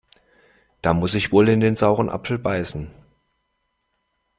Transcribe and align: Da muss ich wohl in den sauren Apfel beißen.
Da 0.81 0.95
muss 0.95 1.13
ich 1.13 1.31
wohl 1.31 1.47
in 1.47 1.59
den 1.59 1.75
sauren 1.75 2.09
Apfel 2.09 2.39
beißen. 2.39 2.89